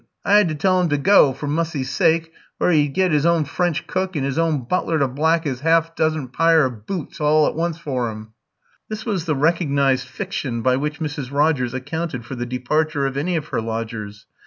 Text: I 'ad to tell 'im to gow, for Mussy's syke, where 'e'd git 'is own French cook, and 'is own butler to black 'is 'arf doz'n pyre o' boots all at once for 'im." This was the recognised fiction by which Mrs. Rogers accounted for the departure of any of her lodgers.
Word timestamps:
I 0.25 0.39
'ad 0.39 0.49
to 0.49 0.55
tell 0.55 0.81
'im 0.81 0.89
to 0.89 0.97
gow, 0.97 1.31
for 1.31 1.45
Mussy's 1.45 1.91
syke, 1.91 2.31
where 2.57 2.71
'e'd 2.71 2.95
git 2.95 3.13
'is 3.13 3.23
own 3.23 3.45
French 3.45 3.85
cook, 3.85 4.15
and 4.15 4.25
'is 4.25 4.39
own 4.39 4.63
butler 4.63 4.97
to 4.97 5.07
black 5.07 5.45
'is 5.45 5.61
'arf 5.61 5.93
doz'n 5.95 6.29
pyre 6.33 6.63
o' 6.63 6.71
boots 6.71 7.21
all 7.21 7.45
at 7.45 7.53
once 7.53 7.77
for 7.77 8.09
'im." 8.09 8.29
This 8.89 9.05
was 9.05 9.25
the 9.25 9.35
recognised 9.35 10.07
fiction 10.07 10.63
by 10.63 10.75
which 10.75 10.99
Mrs. 11.01 11.31
Rogers 11.31 11.75
accounted 11.75 12.25
for 12.25 12.33
the 12.33 12.47
departure 12.47 13.05
of 13.05 13.15
any 13.15 13.35
of 13.35 13.49
her 13.49 13.61
lodgers. 13.61 14.25